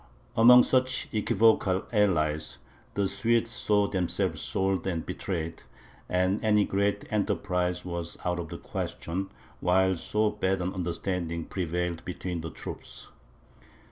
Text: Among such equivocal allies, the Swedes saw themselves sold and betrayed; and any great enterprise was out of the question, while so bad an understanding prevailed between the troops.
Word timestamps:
Among 0.35 0.63
such 0.63 1.07
equivocal 1.13 1.83
allies, 1.93 2.57
the 2.95 3.07
Swedes 3.07 3.51
saw 3.51 3.85
themselves 3.85 4.41
sold 4.41 4.87
and 4.87 5.05
betrayed; 5.05 5.61
and 6.09 6.43
any 6.43 6.65
great 6.65 7.05
enterprise 7.11 7.85
was 7.85 8.17
out 8.25 8.39
of 8.39 8.49
the 8.49 8.57
question, 8.57 9.29
while 9.59 9.93
so 9.93 10.31
bad 10.31 10.59
an 10.59 10.73
understanding 10.73 11.45
prevailed 11.45 12.03
between 12.03 12.41
the 12.41 12.49
troops. 12.49 13.09